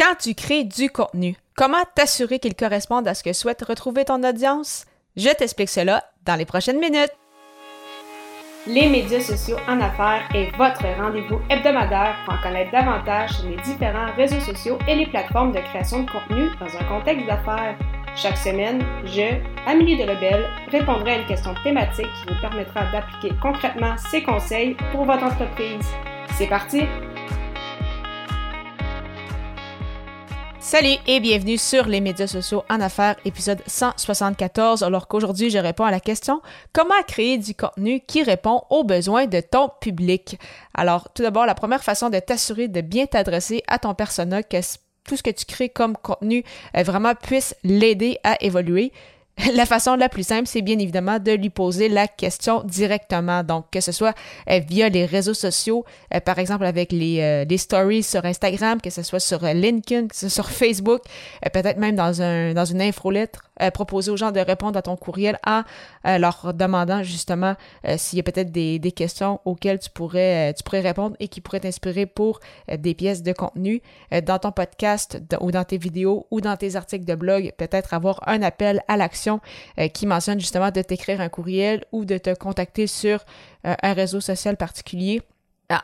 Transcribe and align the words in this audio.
Quand 0.00 0.14
tu 0.18 0.34
crées 0.34 0.64
du 0.64 0.88
contenu, 0.88 1.36
comment 1.54 1.84
t'assurer 1.94 2.38
qu'il 2.38 2.54
corresponde 2.54 3.06
à 3.06 3.12
ce 3.12 3.22
que 3.22 3.34
souhaite 3.34 3.62
retrouver 3.62 4.06
ton 4.06 4.24
audience? 4.24 4.86
Je 5.14 5.28
t'explique 5.28 5.68
cela 5.68 6.02
dans 6.24 6.36
les 6.36 6.46
prochaines 6.46 6.78
minutes. 6.78 7.12
Les 8.66 8.88
médias 8.88 9.20
sociaux 9.20 9.58
en 9.68 9.78
affaires 9.78 10.26
est 10.34 10.56
votre 10.56 10.86
rendez-vous 10.98 11.38
hebdomadaire 11.50 12.16
pour 12.24 12.32
en 12.32 12.42
connaître 12.42 12.70
davantage 12.70 13.32
sur 13.32 13.50
les 13.50 13.58
différents 13.58 14.10
réseaux 14.16 14.40
sociaux 14.40 14.78
et 14.88 14.94
les 14.94 15.06
plateformes 15.06 15.52
de 15.52 15.60
création 15.60 16.04
de 16.04 16.10
contenu 16.10 16.48
dans 16.58 16.78
un 16.78 16.84
contexte 16.84 17.26
d'affaires. 17.26 17.76
Chaque 18.16 18.38
semaine, 18.38 18.82
je, 19.04 19.36
Amélie 19.66 19.98
Delebel, 19.98 20.46
répondrai 20.72 21.10
à 21.10 21.18
une 21.18 21.26
question 21.26 21.54
thématique 21.62 22.06
qui 22.06 22.32
vous 22.32 22.40
permettra 22.40 22.90
d'appliquer 22.90 23.36
concrètement 23.42 23.96
ces 24.10 24.22
conseils 24.22 24.78
pour 24.92 25.04
votre 25.04 25.24
entreprise. 25.24 25.86
C'est 26.38 26.48
parti! 26.48 26.84
Salut 30.60 30.96
et 31.06 31.20
bienvenue 31.20 31.56
sur 31.56 31.86
les 31.86 32.02
médias 32.02 32.26
sociaux 32.26 32.64
en 32.68 32.82
affaires, 32.82 33.16
épisode 33.24 33.62
174, 33.66 34.82
alors 34.82 35.08
qu'aujourd'hui 35.08 35.48
je 35.48 35.56
réponds 35.56 35.84
à 35.84 35.90
la 35.90 36.00
question 36.00 36.42
comment 36.74 37.02
créer 37.08 37.38
du 37.38 37.54
contenu 37.54 38.00
qui 38.00 38.22
répond 38.22 38.60
aux 38.68 38.84
besoins 38.84 39.26
de 39.26 39.40
ton 39.40 39.70
public? 39.80 40.38
Alors 40.74 41.08
tout 41.14 41.22
d'abord, 41.22 41.46
la 41.46 41.54
première 41.54 41.82
façon 41.82 42.10
de 42.10 42.18
t'assurer 42.18 42.68
de 42.68 42.82
bien 42.82 43.06
t'adresser 43.06 43.62
à 43.68 43.78
ton 43.78 43.94
persona, 43.94 44.42
que 44.42 44.58
tout 45.04 45.16
ce 45.16 45.22
que 45.22 45.30
tu 45.30 45.46
crées 45.46 45.70
comme 45.70 45.96
contenu 45.96 46.44
euh, 46.76 46.82
vraiment 46.82 47.14
puisse 47.14 47.56
l'aider 47.64 48.18
à 48.22 48.36
évoluer, 48.44 48.92
La 49.54 49.66
façon 49.66 49.96
la 49.96 50.08
plus 50.08 50.26
simple, 50.26 50.46
c'est 50.46 50.62
bien 50.62 50.78
évidemment 50.78 51.18
de 51.18 51.32
lui 51.32 51.50
poser 51.50 51.88
la 51.88 52.08
question 52.08 52.62
directement. 52.64 53.42
Donc, 53.42 53.66
que 53.70 53.80
ce 53.80 53.92
soit 53.92 54.14
euh, 54.48 54.60
via 54.60 54.88
les 54.88 55.06
réseaux 55.06 55.34
sociaux, 55.34 55.84
euh, 56.14 56.20
par 56.20 56.38
exemple 56.38 56.64
avec 56.64 56.92
les, 56.92 57.20
euh, 57.20 57.44
les, 57.48 57.58
stories 57.58 58.02
sur 58.02 58.24
Instagram, 58.24 58.80
que 58.80 58.90
ce 58.90 59.02
soit 59.02 59.20
sur 59.20 59.42
LinkedIn, 59.42 60.08
que 60.08 60.16
ce 60.16 60.28
soit 60.28 60.44
sur 60.44 60.50
Facebook, 60.50 61.02
peut-être 61.52 61.78
même 61.78 61.96
dans, 61.96 62.22
un, 62.22 62.54
dans 62.54 62.64
une 62.64 62.82
infolettre 62.82 63.49
euh, 63.60 63.70
proposer 63.70 64.10
aux 64.10 64.16
gens 64.16 64.32
de 64.32 64.40
répondre 64.40 64.78
à 64.78 64.82
ton 64.82 64.96
courriel 64.96 65.38
en 65.46 65.62
euh, 66.06 66.18
leur 66.18 66.54
demandant 66.54 67.02
justement 67.02 67.54
euh, 67.86 67.96
s'il 67.98 68.16
y 68.16 68.20
a 68.20 68.22
peut-être 68.22 68.50
des, 68.50 68.80
questions 68.90 69.40
auxquelles 69.44 69.78
tu 69.78 69.88
pourrais, 69.90 70.52
tu 70.54 70.64
pourrais 70.64 70.80
répondre 70.80 71.16
et 71.20 71.28
qui 71.28 71.40
pourraient 71.40 71.60
t'inspirer 71.60 72.06
pour 72.06 72.40
des 72.76 72.94
pièces 72.94 73.22
de 73.22 73.32
contenu 73.32 73.82
dans 74.26 74.40
ton 74.40 74.50
podcast 74.50 75.22
ou 75.40 75.52
dans 75.52 75.62
tes 75.62 75.78
vidéos 75.78 76.26
ou 76.32 76.40
dans 76.40 76.56
tes 76.56 76.74
articles 76.74 77.04
de 77.04 77.14
blog, 77.14 77.52
peut-être 77.56 77.94
avoir 77.94 78.20
un 78.26 78.42
appel 78.42 78.82
à 78.88 78.96
l'action 78.96 79.40
qui 79.94 80.06
mentionne 80.06 80.40
justement 80.40 80.72
de 80.72 80.82
t'écrire 80.82 81.20
un 81.20 81.28
courriel 81.28 81.84
ou 81.92 82.04
de 82.04 82.18
te 82.18 82.34
contacter 82.34 82.88
sur 82.88 83.24
un 83.62 83.92
réseau 83.92 84.20
social 84.20 84.56
particulier 84.56 85.22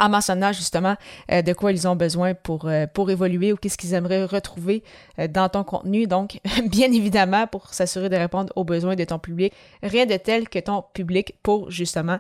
en 0.01 0.09
mentionnant 0.09 0.53
justement 0.53 0.97
euh, 1.31 1.43
de 1.43 1.53
quoi 1.53 1.73
ils 1.73 1.87
ont 1.87 1.97
besoin 1.97 2.35
pour, 2.35 2.67
euh, 2.67 2.87
pour 2.87 3.11
évoluer 3.11 3.53
ou 3.53 3.57
qu'est-ce 3.57 3.79
qu'ils 3.79 3.95
aimeraient 3.95 4.25
retrouver 4.25 4.83
euh, 5.19 5.29
dans 5.29 5.49
ton 5.49 5.65
contenu. 5.65 6.07
Donc, 6.07 6.41
bien 6.67 6.91
évidemment, 6.93 7.47
pour 7.47 7.73
s'assurer 7.73 8.09
de 8.09 8.17
répondre 8.17 8.53
aux 8.57 8.65
besoins 8.65 8.97
de 8.97 9.05
ton 9.05 9.19
public, 9.19 9.53
rien 9.83 10.07
de 10.07 10.17
tel 10.17 10.49
que 10.49 10.59
ton 10.59 10.85
public 10.93 11.35
pour 11.43 11.71
justement 11.71 12.19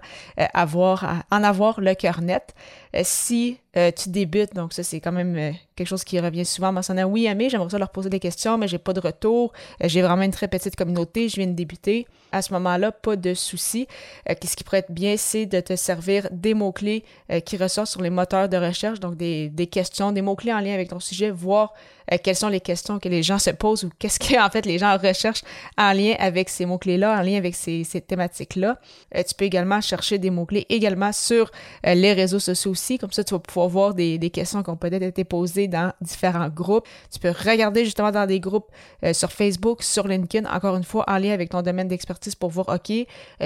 avoir, 0.54 1.22
en 1.30 1.42
avoir 1.42 1.80
le 1.80 1.94
cœur 1.94 2.20
net. 2.20 2.54
si 3.02 3.58
tu 3.74 4.10
débutes, 4.10 4.54
donc 4.54 4.72
ça 4.72 4.82
c'est 4.82 5.00
quand 5.00 5.12
même 5.12 5.54
quelque 5.76 5.88
chose 5.88 6.04
qui 6.04 6.18
revient 6.18 6.44
souvent 6.44 6.68
en 6.68 6.72
mentionnant 6.72 7.04
oui, 7.04 7.28
Amé, 7.28 7.48
j'aimerais 7.48 7.70
ça 7.70 7.78
leur 7.78 7.90
poser 7.90 8.10
des 8.10 8.20
questions, 8.20 8.58
mais 8.58 8.66
j'ai 8.66 8.78
pas 8.78 8.92
de 8.92 9.00
retour, 9.00 9.52
j'ai 9.82 10.02
vraiment 10.02 10.22
une 10.22 10.32
très 10.32 10.48
petite 10.48 10.74
communauté, 10.74 11.28
je 11.28 11.36
viens 11.36 11.46
de 11.46 11.52
débuter 11.52 12.06
à 12.32 12.42
ce 12.42 12.52
moment-là, 12.54 12.92
pas 12.92 13.16
de 13.16 13.34
souci. 13.34 13.86
Euh, 14.28 14.34
ce 14.42 14.56
qui 14.56 14.64
pourrait 14.64 14.78
être 14.78 14.92
bien, 14.92 15.16
c'est 15.16 15.46
de 15.46 15.60
te 15.60 15.76
servir 15.76 16.28
des 16.32 16.54
mots-clés 16.54 17.04
euh, 17.30 17.40
qui 17.40 17.56
ressortent 17.56 17.90
sur 17.90 18.02
les 18.02 18.10
moteurs 18.10 18.48
de 18.48 18.56
recherche, 18.56 19.00
donc 19.00 19.16
des, 19.16 19.68
questions, 19.70 20.12
des 20.12 20.22
mots-clés 20.22 20.52
en 20.52 20.60
lien 20.60 20.74
avec 20.74 20.88
ton 20.88 21.00
sujet, 21.00 21.30
voir 21.30 21.72
euh, 22.12 22.16
quelles 22.22 22.36
sont 22.36 22.48
les 22.48 22.60
questions 22.60 22.98
que 22.98 23.08
les 23.08 23.22
gens 23.22 23.38
se 23.38 23.50
posent 23.50 23.84
ou 23.84 23.90
qu'est-ce 23.98 24.18
que 24.18 24.40
en 24.44 24.50
fait 24.50 24.66
les 24.66 24.78
gens 24.78 24.96
recherchent 24.96 25.42
en 25.76 25.92
lien 25.92 26.14
avec 26.18 26.48
ces 26.48 26.66
mots-clés-là, 26.66 27.18
en 27.18 27.22
lien 27.22 27.36
avec 27.36 27.54
ces, 27.54 27.84
thématiques-là. 28.06 28.78
Euh, 29.14 29.22
tu 29.22 29.34
peux 29.34 29.44
également 29.44 29.80
chercher 29.80 30.18
des 30.18 30.30
mots-clés 30.30 30.66
également 30.68 31.12
sur 31.12 31.50
euh, 31.86 31.94
les 31.94 32.12
réseaux 32.12 32.38
sociaux 32.38 32.72
aussi, 32.72 32.98
comme 32.98 33.12
ça 33.12 33.24
tu 33.24 33.34
vas 33.34 33.40
pouvoir 33.40 33.68
voir 33.68 33.94
des 33.94 34.30
questions 34.30 34.62
qui 34.62 34.70
ont 34.70 34.76
peut-être 34.76 35.02
été 35.02 35.24
posées 35.24 35.65
dans 35.68 35.92
différents 36.00 36.48
groupes. 36.48 36.86
Tu 37.12 37.18
peux 37.18 37.30
regarder 37.30 37.84
justement 37.84 38.10
dans 38.10 38.26
des 38.26 38.40
groupes 38.40 38.70
sur 39.12 39.32
Facebook, 39.32 39.82
sur 39.82 40.06
LinkedIn, 40.06 40.48
encore 40.50 40.76
une 40.76 40.84
fois 40.84 41.04
en 41.08 41.18
lien 41.18 41.32
avec 41.32 41.50
ton 41.50 41.62
domaine 41.62 41.88
d'expertise 41.88 42.34
pour 42.34 42.50
voir, 42.50 42.68
OK, 42.68 42.92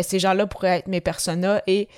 ces 0.03 0.19
gens-là 0.19 0.47
pourraient 0.47 0.79
être 0.79 0.89
mes 0.89 1.01
personas 1.01 1.61
et 1.67 1.89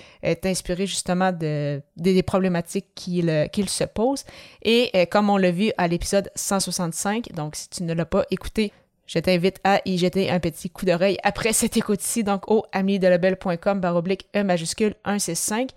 t'inspirer 0.41 0.87
justement 0.87 1.33
de, 1.33 1.81
des 1.97 2.23
problématiques 2.23 2.87
qu'ils 2.95 3.69
se 3.69 3.85
posent. 3.85 4.25
Et 4.63 5.07
comme 5.11 5.31
on 5.31 5.37
l'a 5.37 5.51
vu 5.51 5.73
à 5.79 5.89
l'épisode 5.89 6.31
165. 6.35 7.33
Donc, 7.33 7.57
si 7.57 7.69
tu 7.69 7.83
ne 7.83 7.95
l'as 7.95 8.05
pas 8.05 8.25
écouté, 8.31 8.73
je 9.07 9.19
t'invite 9.19 9.59
à 9.65 9.81
y 9.85 9.99
jeter 9.99 10.31
un 10.31 10.41
petit 10.41 10.71
coup 10.71 10.87
d'oreille 10.87 11.19
après 11.23 11.53
cette 11.53 11.77
écoute-ci, 11.77 12.25
donc 12.25 12.51
au 12.51 12.65
amiedelabel.com 12.73 13.81
baroblique 13.81 14.27
E 14.35 14.43
majuscule 14.43 14.95
165 15.05 15.71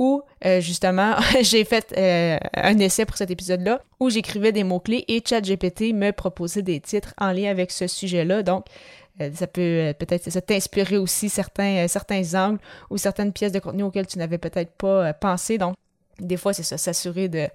où 0.00 0.22
euh, 0.46 0.60
justement 0.60 1.14
j'ai 1.42 1.64
fait 1.64 1.94
euh, 1.96 2.38
un 2.54 2.78
essai 2.78 3.04
pour 3.04 3.16
cet 3.18 3.30
épisode-là 3.30 3.82
où 4.00 4.08
j'écrivais 4.08 4.50
des 4.50 4.64
mots-clés 4.64 5.04
et 5.06 5.22
ChatGPT 5.24 5.92
me 5.92 6.10
proposait 6.10 6.62
des 6.62 6.80
titres 6.80 7.12
en 7.18 7.30
lien 7.32 7.50
avec 7.50 7.70
ce 7.70 7.86
sujet-là. 7.86 8.42
Donc 8.42 8.64
euh, 9.20 9.30
ça 9.34 9.46
peut 9.46 9.94
peut-être 9.98 10.28
t'inspirer 10.40 10.96
aussi 10.96 11.28
certains, 11.28 11.86
certains 11.86 12.34
angles 12.34 12.58
ou 12.88 12.96
certaines 12.96 13.32
pièces 13.32 13.52
de 13.52 13.58
contenu 13.58 13.82
auxquelles 13.82 14.06
tu 14.06 14.18
n'avais 14.18 14.38
peut-être 14.38 14.72
pas 14.72 15.12
pensé. 15.12 15.58
Donc 15.58 15.74
des 16.18 16.38
fois, 16.38 16.54
c'est 16.54 16.62
ça, 16.62 16.78
s'assurer 16.78 17.28
de, 17.28 17.46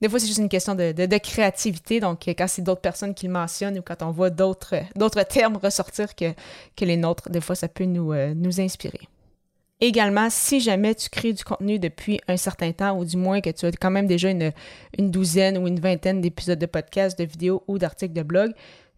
des 0.00 0.08
fois, 0.08 0.18
c'est 0.18 0.26
juste 0.26 0.38
une 0.38 0.48
question 0.48 0.74
de, 0.74 1.18
créativité. 1.18 2.00
Donc, 2.00 2.24
quand 2.26 2.46
c'est 2.48 2.62
d'autres 2.62 2.80
personnes 2.80 3.14
qui 3.14 3.26
le 3.26 3.32
mentionnent 3.32 3.78
ou 3.78 3.82
quand 3.82 4.02
on 4.02 4.10
voit 4.10 4.30
d'autres, 4.30 4.74
termes 5.28 5.56
ressortir 5.56 6.14
que, 6.14 6.32
que 6.76 6.84
les 6.84 6.96
nôtres, 6.96 7.30
des 7.30 7.40
fois, 7.40 7.54
ça 7.54 7.68
peut 7.68 7.84
nous, 7.84 8.14
nous 8.34 8.60
inspirer. 8.60 9.00
Également, 9.80 10.28
si 10.30 10.60
jamais 10.60 10.94
tu 10.94 11.08
crées 11.08 11.32
du 11.32 11.44
contenu 11.44 11.78
depuis 11.78 12.20
un 12.28 12.36
certain 12.36 12.72
temps, 12.72 12.96
ou 12.96 13.04
du 13.04 13.16
moins 13.16 13.40
que 13.40 13.50
tu 13.50 13.66
as 13.66 13.72
quand 13.72 13.90
même 13.90 14.06
déjà 14.06 14.30
une, 14.30 14.52
douzaine 14.98 15.58
ou 15.58 15.66
une 15.66 15.80
vingtaine 15.80 16.20
d'épisodes 16.20 16.58
de 16.58 16.66
podcasts, 16.66 17.18
de 17.18 17.24
vidéos 17.24 17.64
ou 17.66 17.78
d'articles 17.78 18.14
de 18.14 18.22
blog, 18.22 18.52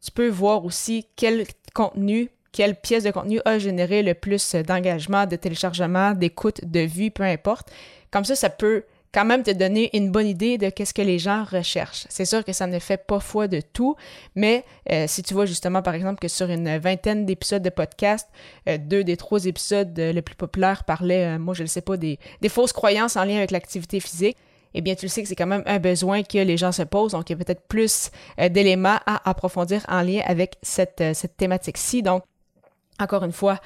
tu 0.04 0.10
peux 0.10 0.28
voir 0.28 0.64
aussi 0.64 1.06
quel 1.16 1.47
contenu, 1.75 2.31
quelle 2.53 2.76
pièce 2.76 3.04
de 3.04 3.10
contenu 3.10 3.41
a 3.44 3.59
généré 3.59 4.03
le 4.03 4.14
plus 4.14 4.54
d'engagement, 4.54 5.26
de 5.26 5.37
téléchargement, 5.37 6.12
d'écoute, 6.12 6.60
de 6.64 6.81
vues, 6.81 7.10
peu 7.10 7.22
importe. 7.22 7.70
Comme 8.10 8.25
ça, 8.25 8.37
ça 8.37 8.50
peut 8.50 8.84
quand 9.16 9.25
même 9.25 9.43
te 9.43 9.50
donner 9.50 9.88
une 9.97 10.10
bonne 10.10 10.27
idée 10.27 10.59
de 10.59 10.69
qu'est-ce 10.69 10.93
que 10.93 11.00
les 11.00 11.19
gens 11.19 11.43
recherchent. 11.43 12.04
C'est 12.10 12.27
sûr 12.27 12.44
que 12.44 12.53
ça 12.53 12.66
ne 12.66 12.78
fait 12.78 12.99
pas 12.99 13.19
foi 13.19 13.49
de 13.49 13.62
tout, 13.62 13.97
mais 14.34 14.62
euh, 14.93 15.06
si 15.09 15.22
tu 15.22 15.32
vois 15.32 15.47
justement 15.47 15.81
par 15.81 15.94
exemple 15.94 16.19
que 16.19 16.28
sur 16.28 16.50
une 16.50 16.77
vingtaine 16.77 17.25
d'épisodes 17.25 17.62
de 17.62 17.71
podcast, 17.71 18.28
euh, 18.69 18.76
deux 18.76 19.05
des 19.05 19.16
trois 19.16 19.47
épisodes 19.47 19.99
euh, 19.99 20.12
les 20.12 20.21
plus 20.21 20.34
populaires 20.34 20.84
parlaient, 20.84 21.38
moi 21.38 21.55
je 21.55 21.62
ne 21.62 21.66
sais 21.66 21.81
pas, 21.81 21.97
des, 21.97 22.19
fausses 22.50 22.75
croyances 22.75 23.16
en 23.16 23.25
lien 23.25 23.38
avec 23.38 23.53
l'activité 23.53 24.00
physique, 24.00 24.37
eh 24.75 24.82
bien, 24.82 24.94
tu 24.94 25.06
le 25.06 25.09
sais 25.09 25.22
que 25.22 25.28
c'est 25.28 25.34
quand 25.34 25.47
même 25.47 25.62
un 25.65 25.78
besoin 25.78 26.22
que 26.22 26.37
les 26.37 26.59
gens 26.59 26.71
se 26.71 26.82
posent. 26.82 27.12
Donc, 27.12 27.31
il 27.31 27.32
y 27.32 27.41
a 27.41 27.43
peut-être 27.43 27.66
plus 27.66 28.10
d'éléments 28.50 28.99
à 29.06 29.31
approfondir 29.31 29.82
en 29.88 30.03
lien 30.03 30.21
avec 30.26 30.56
cette, 30.60 31.03
cette 31.15 31.38
thématique-ci. 31.38 32.03
Donc, 32.03 32.25
encore 33.00 33.25
une 33.25 33.32
fois, 33.32 33.59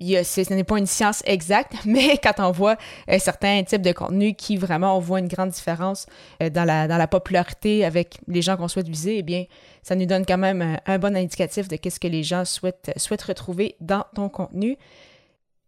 ce 0.00 0.52
n'est 0.52 0.64
pas 0.64 0.78
une 0.78 0.86
science 0.86 1.22
exacte, 1.24 1.74
mais 1.84 2.18
quand 2.18 2.38
on 2.38 2.50
voit 2.50 2.76
euh, 3.10 3.18
certains 3.18 3.62
types 3.64 3.82
de 3.82 3.92
contenus 3.92 4.34
qui 4.36 4.56
vraiment 4.56 4.96
on 4.96 5.00
voit 5.00 5.20
une 5.20 5.28
grande 5.28 5.50
différence 5.50 6.06
euh, 6.42 6.50
dans, 6.50 6.64
la, 6.64 7.08
popularité 7.08 7.84
avec 7.84 8.18
les 8.26 8.42
gens 8.42 8.56
qu'on 8.56 8.68
souhaite 8.68 8.88
viser, 8.88 9.18
eh 9.18 9.22
bien, 9.22 9.44
ça 9.82 9.94
nous 9.94 10.06
donne 10.06 10.26
quand 10.26 10.38
même 10.38 10.78
un, 10.84 10.98
bon 10.98 11.16
indicatif 11.16 11.68
de 11.68 11.76
qu'est-ce 11.76 12.00
que 12.00 12.08
les 12.08 12.22
gens 12.22 12.44
souhaitent, 12.44 12.92
souhaitent 12.96 13.22
retrouver 13.22 13.76
dans 13.80 14.04
ton 14.14 14.28
contenu. 14.28 14.76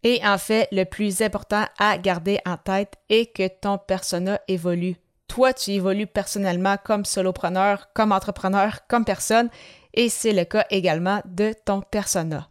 Et 0.05 0.21
en 0.25 0.39
fait, 0.39 0.69
le 0.73 0.85
plus 0.85 1.23
important 1.23 1.65
à 1.79 1.99
garder 1.99 2.39
en 2.47 2.57
tête 2.57 2.95
est 3.09 3.33
que 3.35 3.49
ton 3.49 3.79
persona 3.79 4.41
évolue. 4.47 4.97
Toi, 5.27 5.53
tu 5.53 5.73
évolues 5.73 6.07
personnellement 6.07 6.77
comme 6.83 7.05
solopreneur, 7.05 7.93
comme 7.95 8.13
entrepreneur, 8.13 8.87
comme 8.89 9.05
personne, 9.05 9.51
et 9.95 10.09
c'est 10.09 10.33
le 10.33 10.45
cas 10.45 10.65
également 10.71 11.21
de 11.27 11.53
ton 11.65 11.81
persona. 11.81 12.49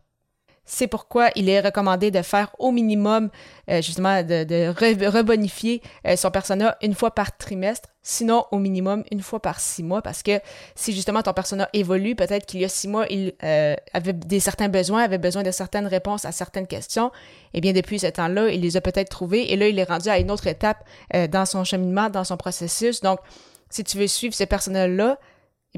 C'est 0.69 0.87
pourquoi 0.87 1.29
il 1.35 1.47
est 1.47 1.61
recommandé 1.61 2.11
de 2.11 2.21
faire 2.21 2.53
au 2.59 2.73
minimum, 2.73 3.29
euh, 3.69 3.81
justement, 3.81 4.21
de, 4.21 4.67
rebonifier 5.07 5.81
euh, 6.05 6.17
son 6.17 6.29
persona 6.29 6.75
une 6.81 6.93
fois 6.93 7.11
par 7.11 7.37
trimestre, 7.37 7.87
sinon 8.03 8.43
au 8.51 8.59
minimum 8.59 9.05
une 9.09 9.21
fois 9.21 9.41
par 9.41 9.61
six 9.61 9.81
mois, 9.81 10.01
parce 10.01 10.23
que 10.23 10.41
si 10.75 10.93
justement 10.93 11.21
ton 11.23 11.31
persona 11.31 11.69
évolue, 11.71 12.15
peut-être 12.15 12.45
qu'il 12.45 12.59
y 12.59 12.65
a 12.65 12.69
six 12.69 12.89
mois, 12.89 13.05
il 13.09 13.33
euh, 13.43 13.75
avait 13.93 14.11
des 14.11 14.41
certains 14.41 14.67
besoins, 14.67 15.03
avait 15.03 15.17
besoin 15.17 15.41
de 15.41 15.51
certaines 15.51 15.87
réponses 15.87 16.25
à 16.25 16.33
certaines 16.33 16.67
questions, 16.67 17.07
et 17.53 17.59
eh 17.59 17.61
bien 17.61 17.71
depuis 17.71 17.99
ce 17.99 18.07
temps-là, 18.07 18.49
il 18.49 18.59
les 18.59 18.75
a 18.75 18.81
peut-être 18.81 19.09
trouvés, 19.09 19.53
et 19.53 19.55
là, 19.55 19.69
il 19.69 19.79
est 19.79 19.85
rendu 19.85 20.09
à 20.09 20.19
une 20.19 20.31
autre 20.31 20.47
étape 20.47 20.83
dans 21.31 21.45
son 21.45 21.63
cheminement, 21.63 22.09
dans 22.09 22.25
son 22.25 22.35
processus. 22.35 22.99
Donc, 22.99 23.19
si 23.69 23.85
tu 23.85 23.97
veux 23.97 24.07
suivre 24.07 24.33
ce 24.35 24.43
personnel-là, 24.43 25.17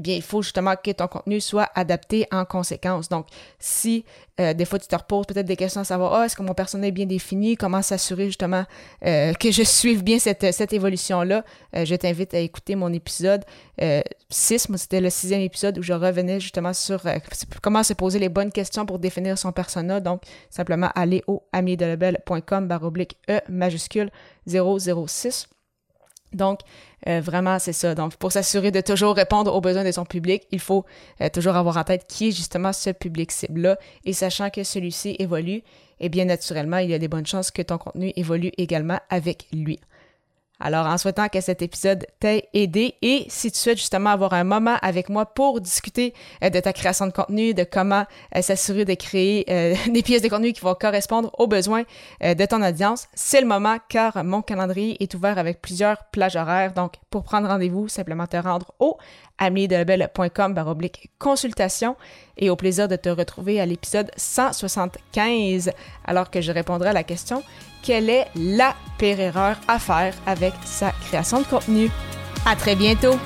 eh 0.00 0.02
bien, 0.02 0.16
il 0.16 0.22
faut 0.22 0.40
justement 0.40 0.74
que 0.82 0.90
ton 0.92 1.08
contenu 1.08 1.42
soit 1.42 1.68
adapté 1.74 2.26
en 2.32 2.46
conséquence. 2.46 3.10
Donc, 3.10 3.26
si 3.58 4.06
euh, 4.40 4.54
des 4.54 4.64
fois 4.64 4.78
tu 4.78 4.88
te 4.88 4.96
reposes 4.96 5.26
peut-être 5.26 5.44
des 5.44 5.56
questions 5.56 5.82
à 5.82 5.84
savoir, 5.84 6.14
ah, 6.14 6.24
est-ce 6.24 6.34
que 6.34 6.42
mon 6.42 6.54
personnel 6.54 6.88
est 6.88 6.92
bien 6.92 7.04
défini, 7.04 7.54
comment 7.54 7.82
s'assurer 7.82 8.24
justement 8.26 8.64
euh, 9.04 9.34
que 9.34 9.50
je 9.50 9.62
suive 9.62 10.02
bien 10.02 10.18
cette, 10.18 10.72
évolution-là, 10.72 11.44
euh, 11.76 11.84
je 11.84 11.94
t'invite 11.96 12.32
à 12.32 12.38
écouter 12.38 12.76
mon 12.76 12.90
épisode 12.94 13.44
6, 14.30 14.70
moi 14.70 14.78
c'était 14.78 15.02
le 15.02 15.10
sixième 15.10 15.42
épisode 15.42 15.78
où 15.78 15.82
je 15.82 15.92
revenais 15.92 16.40
justement 16.40 16.72
sur 16.72 17.02
comment 17.62 17.82
se 17.82 17.92
poser 17.92 18.18
les 18.18 18.28
bonnes 18.30 18.52
questions 18.52 18.86
pour 18.86 18.98
définir 18.98 19.36
son 19.36 19.52
persona. 19.52 20.00
Donc, 20.00 20.22
simplement 20.48 20.90
aller 20.94 21.22
au 21.26 21.42
amiedelebel.com 21.52 22.68
baroblique 22.68 23.18
E 23.28 23.40
majuscule 23.50 24.10
006. 24.46 25.48
Donc, 26.32 26.60
euh, 27.08 27.20
vraiment, 27.20 27.58
c'est 27.58 27.72
ça. 27.72 27.94
Donc, 27.94 28.16
pour 28.16 28.32
s'assurer 28.32 28.70
de 28.70 28.80
toujours 28.80 29.16
répondre 29.16 29.54
aux 29.54 29.60
besoins 29.60 29.84
de 29.84 29.92
son 29.92 30.04
public, 30.04 30.42
il 30.50 30.60
faut 30.60 30.84
euh, 31.20 31.28
toujours 31.28 31.56
avoir 31.56 31.76
en 31.76 31.84
tête 31.84 32.06
qui 32.06 32.28
est 32.28 32.32
justement 32.32 32.72
ce 32.72 32.90
public 32.90 33.32
cible-là. 33.32 33.78
Et 34.04 34.12
sachant 34.12 34.50
que 34.50 34.62
celui-ci 34.62 35.16
évolue, 35.18 35.62
eh 36.00 36.08
bien 36.08 36.24
naturellement, 36.24 36.78
il 36.78 36.90
y 36.90 36.94
a 36.94 36.98
des 36.98 37.08
bonnes 37.08 37.26
chances 37.26 37.50
que 37.50 37.62
ton 37.62 37.78
contenu 37.78 38.12
évolue 38.16 38.52
également 38.56 38.98
avec 39.10 39.46
lui. 39.52 39.80
Alors, 40.60 40.86
en 40.86 40.98
souhaitant 40.98 41.28
que 41.28 41.40
cet 41.40 41.62
épisode 41.62 42.06
t'ait 42.20 42.48
aidé 42.52 42.94
et 43.00 43.24
si 43.28 43.50
tu 43.50 43.58
souhaites 43.58 43.78
justement 43.78 44.10
avoir 44.10 44.34
un 44.34 44.44
moment 44.44 44.76
avec 44.82 45.08
moi 45.08 45.24
pour 45.24 45.60
discuter 45.60 46.12
euh, 46.44 46.50
de 46.50 46.60
ta 46.60 46.74
création 46.74 47.06
de 47.06 47.12
contenu, 47.12 47.54
de 47.54 47.64
comment 47.64 48.04
euh, 48.36 48.42
s'assurer 48.42 48.84
de 48.84 48.92
créer 48.92 49.46
euh, 49.48 49.74
des 49.90 50.02
pièces 50.02 50.20
de 50.20 50.28
contenu 50.28 50.52
qui 50.52 50.60
vont 50.60 50.74
correspondre 50.74 51.30
aux 51.38 51.46
besoins 51.46 51.84
de 52.20 52.44
ton 52.46 52.62
audience, 52.62 53.08
c'est 53.14 53.40
le 53.40 53.46
moment 53.46 53.78
car 53.88 54.22
mon 54.24 54.42
calendrier 54.42 55.02
est 55.02 55.14
ouvert 55.14 55.38
avec 55.38 55.62
plusieurs 55.62 56.04
plages 56.10 56.36
horaires. 56.36 56.74
Donc, 56.74 56.94
pour 57.10 57.24
prendre 57.24 57.48
rendez-vous, 57.48 57.88
simplement 57.88 58.26
te 58.26 58.36
rendre 58.36 58.72
au 58.78 58.96
ameliedelebel.com 59.38 60.54
baroblique 60.54 61.10
consultation 61.18 61.96
et 62.36 62.50
au 62.50 62.56
plaisir 62.56 62.88
de 62.88 62.96
te 62.96 63.08
retrouver 63.08 63.60
à 63.60 63.66
l'épisode 63.66 64.10
175 64.16 65.70
alors 66.04 66.30
que 66.30 66.40
je 66.40 66.52
répondrai 66.52 66.90
à 66.90 66.94
la 66.94 67.04
question 67.04 67.42
quelle 67.82 68.10
est 68.10 68.26
la 68.36 68.74
pire 68.98 69.20
erreur 69.20 69.56
à 69.66 69.78
faire 69.78 70.14
avec 70.26 70.52
sa 70.64 70.92
création 70.92 71.40
de 71.40 71.46
contenu? 71.46 71.90
À 72.46 72.56
très 72.56 72.76
bientôt! 72.76 73.16